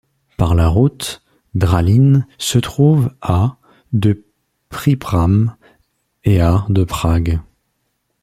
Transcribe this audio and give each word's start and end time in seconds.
Par 0.35 0.55
la 0.55 0.67
route, 0.67 1.21
Drahlín 1.53 2.25
se 2.39 2.57
trouve 2.57 3.13
à 3.21 3.57
de 3.93 4.23
Příbram 4.69 5.55
et 6.23 6.41
à 6.41 6.65
de 6.69 6.83
Prague. 6.83 7.39